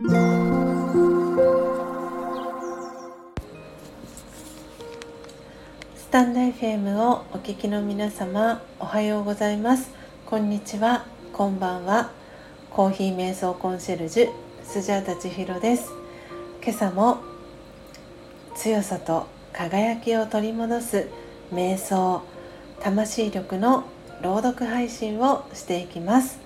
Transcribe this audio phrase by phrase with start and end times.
[0.00, 0.04] ス
[6.12, 9.90] タンド FM をお聞きの皆様おはようございます。
[10.24, 11.04] こんにちは。
[11.32, 12.12] こんばんは。
[12.70, 14.30] コーヒー瞑想コンシェルジュ
[14.62, 15.90] スジャータ千尋です。
[16.62, 17.18] 今朝も
[18.54, 21.08] 強さと輝きを取り戻す
[21.52, 22.22] 瞑想
[22.78, 23.82] 魂力の
[24.22, 26.38] 朗読配信をしていきます。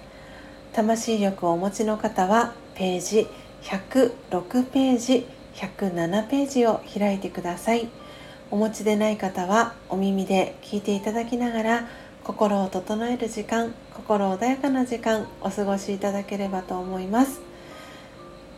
[0.72, 3.28] 魂力をお持ちの方はページ
[3.62, 7.88] 106ページ107ページを開いてください。
[8.50, 11.88] お持ちでない方はお耳で聞いていただきながら
[12.22, 17.40] 心を整える時間心穏やかな時間お過ごしいただければと思います。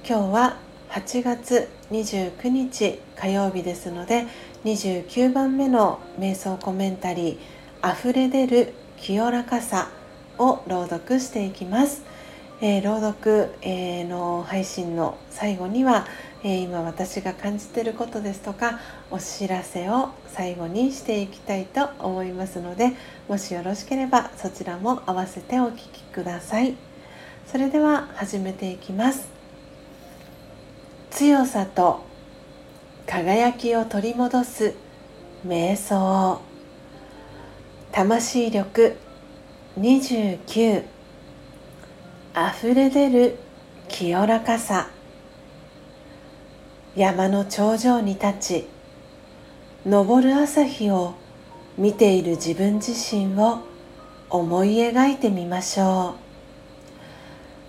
[0.06, 0.56] 今日は
[0.91, 4.27] 8月29日火曜日ですので
[4.65, 9.91] 29番目の瞑想コメンタリー「溢れ出る清らかさ」
[10.38, 12.02] を朗読していきます、
[12.61, 16.07] えー、朗読、えー、の配信の最後には、
[16.45, 18.79] え、今私が感じてることですとか
[19.11, 22.93] お知らせを最後にしていきたいと思いますので
[23.29, 26.74] もしよろしければそちらも合わせてお聴きください。
[27.46, 29.29] それでは始めていきます。
[31.11, 32.05] 強さと
[33.07, 34.74] 輝きを取り戻す
[35.46, 36.41] 瞑想。
[37.93, 38.96] 魂力
[39.79, 40.85] 29
[42.37, 43.38] 溢れ出る
[43.87, 44.88] 清らかさ。
[46.96, 48.68] 山の頂上に立ち
[49.88, 51.15] 昇る朝日を
[51.79, 53.60] 見ている自分自身を
[54.30, 56.16] 思い描いてみましょ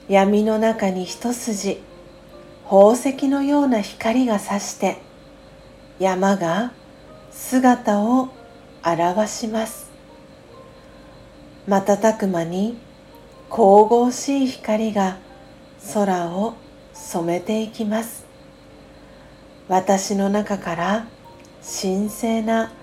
[0.09, 0.11] う。
[0.11, 1.79] 闇の中に一筋
[2.63, 4.97] 宝石のような光が差して
[5.99, 6.71] 山が
[7.29, 8.29] 姿を
[8.83, 9.91] 現します。
[11.67, 12.77] 瞬く間に
[13.55, 15.17] 神々しい光が
[15.93, 16.55] 空を
[16.93, 18.25] 染めていきます
[19.69, 21.07] 私の中から
[21.63, 22.73] 神聖な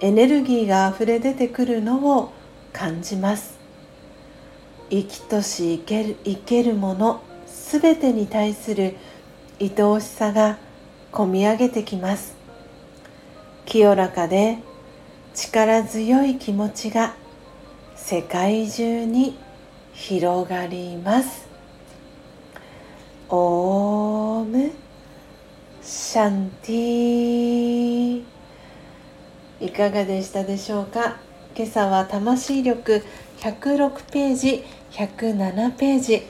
[0.00, 2.32] エネルギーがあふれ出てくるのを
[2.72, 3.58] 感じます
[4.88, 8.96] 生きとし生ける生けるものすべてに対する
[9.60, 10.56] 愛おしさが
[11.12, 12.34] こみ上げてきます
[13.66, 14.56] 清らかで
[15.34, 17.14] 力強い気持ちが
[17.94, 19.44] 世界中に
[19.94, 21.46] 広がります。
[23.30, 24.70] オーム。
[25.82, 28.22] シャンティ
[29.60, 31.16] いかがでしたでしょうか？
[31.54, 33.04] 今朝は魂力
[33.38, 36.22] 106ページ107ページ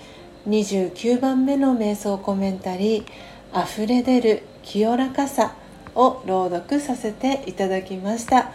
[0.49, 3.05] 29番目の瞑想コメンタリー
[3.65, 5.55] 「溢れ出る清らかさ」
[5.95, 8.51] を朗読させていただきました。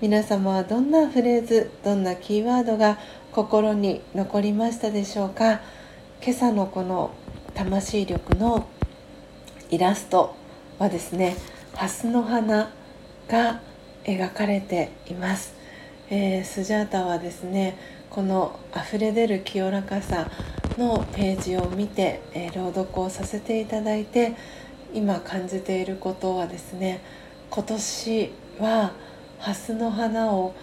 [0.00, 2.98] 皆様はどんなフレーズどんなキーワードが
[3.34, 5.60] 心に残りましたでしょうか？
[6.22, 7.10] 今朝のこの
[7.52, 8.68] 魂力の
[9.70, 10.36] イラスト
[10.78, 11.34] はですね
[11.74, 12.70] ハスの花
[13.26, 13.60] が
[14.04, 15.52] 描かれています、
[16.10, 17.76] えー、スジャータはですね
[18.08, 20.30] この溢れ出る清らかさ
[20.78, 24.36] のページを見て、えー、朗読をさせていただいて
[24.92, 27.00] 今感じていることはですね
[27.50, 28.92] 今年は
[29.40, 30.54] ハスの花を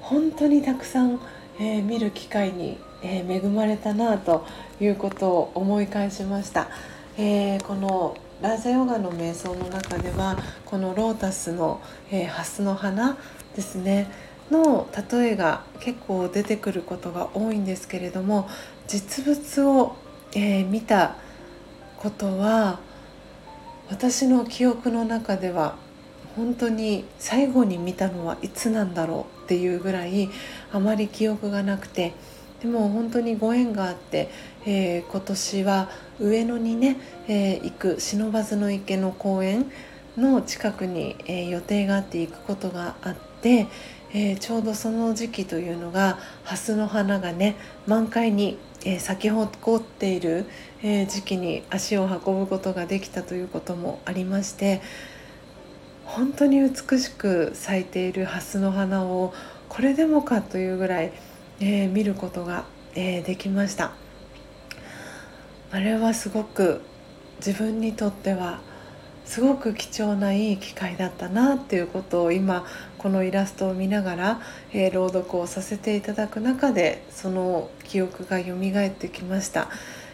[0.00, 1.20] 本当にたくさん、
[1.58, 4.46] えー、見る機会に、えー、恵まれたなと
[4.80, 6.68] いうことを思い返しました、
[7.16, 10.36] えー、このラージャヨガの瞑想の中では
[10.66, 11.80] このロータスの、
[12.10, 13.16] えハスの花
[13.54, 14.10] ですね
[14.50, 18.48] の例えが結構出てくることが多いんですけれども
[18.86, 19.96] 実物を、
[20.34, 21.16] え見た
[21.96, 22.78] ことは
[23.88, 25.76] 私の記憶の中では
[26.36, 30.28] 本当に最後に見たのはいつなんだろうっていうぐらい
[30.70, 32.12] あまり記憶がなくて
[32.60, 34.30] でも本当にご縁があって、
[34.66, 35.88] えー、今年は
[36.20, 36.96] 上野にね、
[37.28, 39.70] えー、行く不忍池の公園
[40.16, 43.66] の近くに、えー、予定があって行くことがあって、
[44.14, 50.46] えちょうどその時期というのが蓮の花がね満開に、え咲き誇っている、
[50.82, 54.80] え時期に足を運ぶことができたということもありまして
[56.06, 59.34] 本当に美しく咲いている蓮の花を
[59.68, 61.12] これでもかというぐらい、
[61.60, 62.64] えー、見ることが、
[62.94, 63.92] えー、できました。
[65.72, 66.80] あれはすごく
[67.38, 68.60] 自分にとっては
[69.24, 72.64] すごく貴重ないい機会だったなっていうことを今
[72.96, 74.40] このイラストを見ながら、
[74.72, 79.68] えー、朗読をさせていただく中でその記憶が蘇ってきました、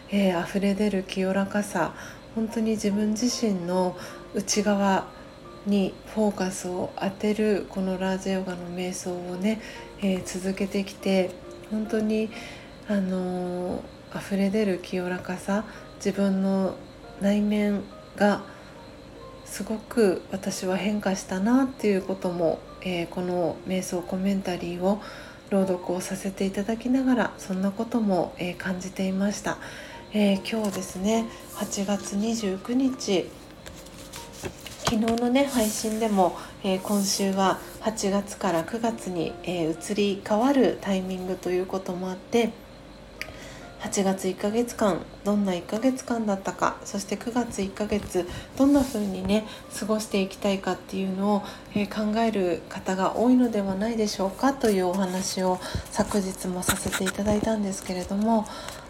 [0.09, 1.93] えー、溢れ出る清らかさ
[2.33, 3.95] 本当に自分自身の
[4.33, 5.05] 内側
[5.65, 9.61] にフォーカスを当てるこのラージヨガの瞑想をね、
[10.01, 11.31] えー、続けてきて
[11.71, 12.29] 本当に
[12.87, 15.65] あのー、溢れ出る清らかさ
[15.97, 16.75] 自分の
[17.21, 17.81] 内面
[18.15, 18.43] が
[19.45, 25.01] すごく私は変化したなっていうことも、えー、この瞑想コメンタリーを
[25.49, 29.57] 朗読をさせていただきながらそんなことも、えー、感じていました、
[30.13, 31.25] え、今日ですね
[31.55, 33.29] 8月29日
[34.93, 42.51] 昨日のね配信でも、え今週は8月から9月に、え移り変わるタイミングということもあって
[43.79, 49.47] 8月1ヶ月間どんな1ヶ月間だったかそして9月1ヶ月どんな風にね
[49.79, 51.43] 過ごしていきたいかっていうのを、
[51.73, 58.45] えー、考える方が多いのではないでしょうかというお話を昨日もさせていただいたんですけれども、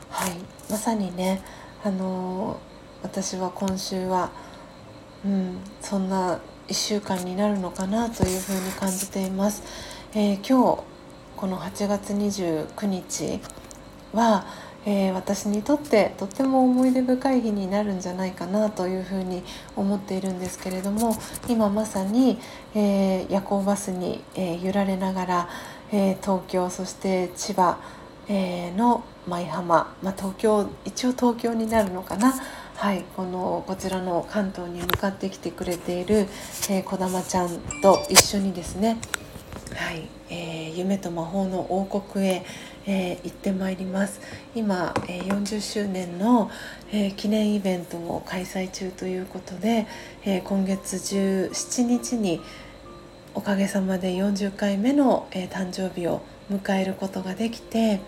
[0.10, 0.34] はい、
[0.70, 1.42] まさにね、
[1.82, 2.58] あのー、
[3.04, 4.32] 私は今週は、
[5.26, 9.64] うん、そんな1週間になるのかなというふうに感じています。
[10.14, 10.84] えー、今日
[11.36, 13.40] この8月29日
[14.14, 14.46] は
[14.86, 19.44] えー、私にとってとっても思い出深い日になるんじゃないかなというふうに
[19.76, 21.16] 思っているんですけれども
[21.48, 22.38] 今まさに、
[22.76, 25.50] えー、夜行バスに、え、揺られながら、
[25.92, 27.78] え東京そして千葉、
[28.28, 32.34] えの舞浜、まあ、東京一応東京になるのかな。
[32.76, 36.28] はい、このこちらの関東に向かってきてくれている、
[36.70, 38.98] えー、玉ちゃんと一緒にですね、
[39.76, 42.46] はいえー、夢と魔法の王国へ、
[42.86, 44.20] えー、行ってまいります。
[44.54, 46.52] 今、えー、40周年の、
[46.92, 49.88] え、記念イベントを開催中ということで、
[50.26, 52.42] え今月17日に
[53.36, 56.22] おかげさまで40回目の、え誕生日を
[56.52, 58.02] 迎えることができて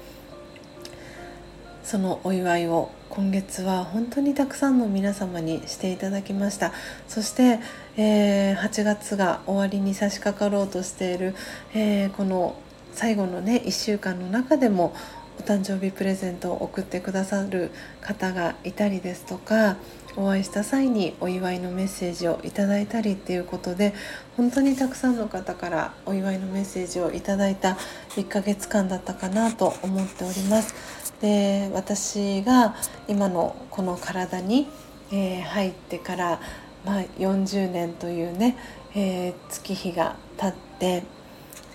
[1.83, 6.73] そのお祝いを今月は本当にたくさんの皆様にしていただきました
[7.07, 7.61] そして、
[7.95, 11.33] えー、8月が終わりに差し掛かろうとしている、
[11.73, 12.57] えー、この
[12.91, 14.93] 最後のね1週間の中でも
[15.39, 17.71] お誕生日プレゼントを送ってくださる
[18.01, 19.77] 方がいたりですとか
[20.17, 23.93] お会いした際にお祝いのメッセージをいただいたりっていうことで
[24.35, 27.77] 本当にたくさんの方からお祝いのメッセージをいただいた
[28.15, 31.04] 1ヶ月間だったかなと思っております。
[31.21, 32.75] で私が
[33.07, 34.67] 今のこの体に、
[35.11, 36.39] えー、入ってから、
[36.85, 38.57] まあ、40年というね、
[38.95, 41.03] えー、月日が経って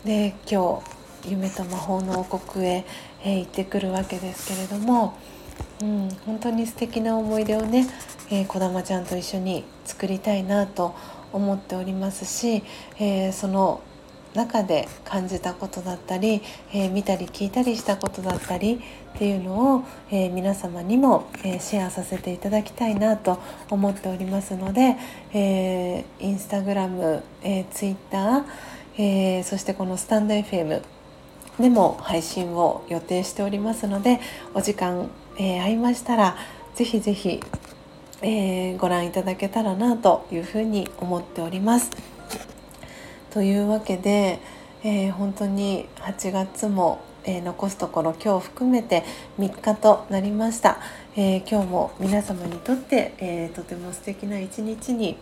[0.04, 0.82] で今
[1.24, 2.84] 日夢と魔法の王国へ、
[3.22, 5.18] えー、行ってくるわけですけれども、
[5.82, 7.86] うん、本当に素敵な思い出をね、
[8.30, 10.94] えー、小玉ちゃんと一緒に作りたいなと
[11.32, 12.62] 思っておりますし、
[12.98, 13.82] えー、その
[14.34, 16.42] 中で感じたことだったり、
[16.72, 18.80] えー、見たり聞いたりしたことだったり
[19.14, 23.40] っていうのを、えー、皆様にも、えー、シェアさせていただきたいなと
[23.70, 24.96] 思っておりますので、
[25.32, 30.82] えインスタグラム、えツイッター、えそしてこのスタンド FM
[31.58, 34.20] でも配信を予定しておりますので
[34.54, 36.36] お時間、えー、合いましたら
[36.74, 37.40] ぜひぜひ、
[38.22, 41.90] え、ご覧いただけたらなというふうに思っております。
[43.30, 44.40] というわけで、
[44.82, 49.04] えー、本当に8月も、え残すところ今日含めて
[49.38, 50.78] 3日となりました、
[51.16, 55.18] え今日も皆様にとって、えとても素敵な一日に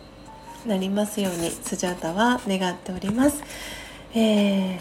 [0.65, 3.43] なりますようにスジャータは願っております、
[4.15, 4.79] え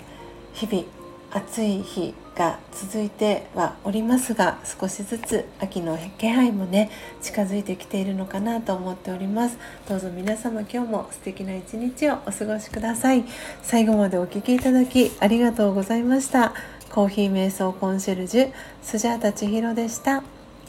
[0.54, 0.84] 日々
[1.32, 6.88] 暑い日が続いてはおりますが少しずつ秋の気配もね
[7.20, 9.58] 近づいてきているのかなと思っております。
[9.88, 13.24] どうぞ皆様今日も素敵な一日をお過ごしください。
[13.62, 16.54] 最後までお聴きいただきありがとうございました。
[16.90, 18.52] コーヒー瞑想コンシェルジュ
[18.82, 20.22] スジャータ千尋でした。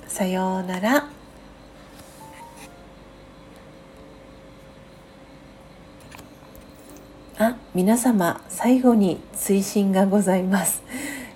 [0.07, 1.07] さようなら。
[7.41, 10.83] あ皆様最後に追伸がございます、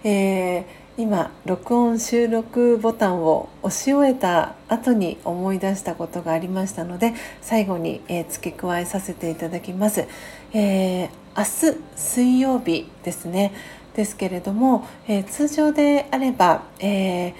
[0.03, 0.65] えー、
[0.97, 10.07] 今録音収録ボタンを押し終えた後に思い出したことがありましたので最後に、えー、付け加えさせていただきます、
[10.53, 13.53] えー、明日水曜日ですね。
[13.95, 17.33] ですけれども、え通常であれば、えー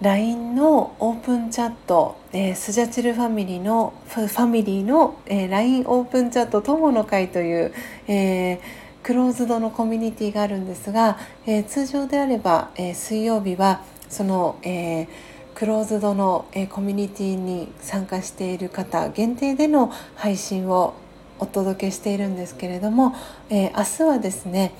[0.00, 7.74] LINE のオープンチャット、えー、スジャチルファミリーのファミリーの、えー、LINE オープンチャット友の会という、
[8.08, 8.60] えー、
[9.02, 15.08] クローズドのコミュニティがあるんですが、えー、通常であれば、えー、水曜日はその、えー、
[15.54, 20.94] クローズドの、え、コミュニティに参加している方限定での配信を
[21.38, 23.14] お届けしているんですけれども、
[23.48, 24.72] え、明日はですね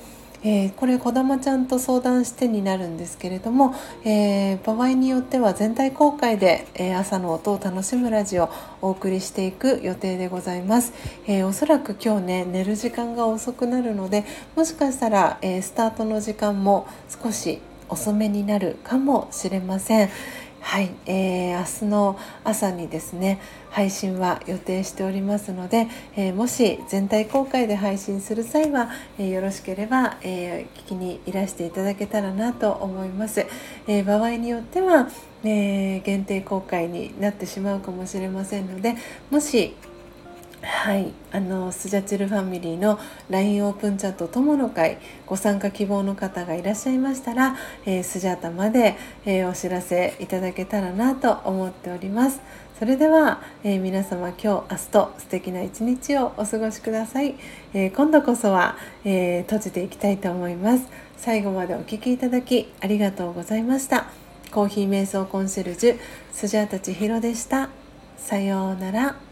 [0.43, 8.49] えー、これ児玉ちゃんと相談してになるんですけれども、えー、場合によっては全体公開で、えー、朝の音を楽しむラジオを
[8.81, 10.93] お送りしていく予定でございます、
[11.27, 20.09] えおそらく今日ね寝る時間が遅くなるのでもしかしたら、えスタートの時間も少し遅めになるかもしれません。
[20.61, 23.41] はい、えー、明日の朝にですね
[23.71, 33.45] 配信は予定しておりますので、えー、もし全体公開で配信する際は、えー、よろしければ、え聞きにいらしていただけたらなと思います、
[33.87, 35.09] え場合によっては、
[35.43, 38.95] え限定公開になってしまうかもしれませんので
[39.29, 39.75] もし
[40.63, 41.11] はい。
[41.31, 42.99] あのスジャチルファミリーの
[43.29, 52.41] LINE オープンチャット友の会ご参加希望の方がいらっしゃいましたら、えー、スジャタまで、えー、お知らせいただけたらなと思っております。
[52.77, 57.35] それでは、えー、皆様今日明日と素敵な一日をお過ごしください、
[57.75, 58.75] え今度こそは、
[59.05, 60.87] え閉じていきたいと思います。
[61.15, 64.07] 最後までお聴きいただきありがとうございました。
[64.51, 65.99] コーヒー瞑想コンシェルジュ
[66.33, 67.69] スジャータ千尋でした。
[68.17, 69.30] さようなら。